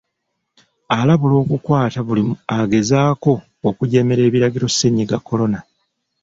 [0.99, 2.23] Alabula okukwata buli
[2.59, 3.33] agezaako
[3.69, 5.59] okujeemera ebiragiro ssennyiga Corona.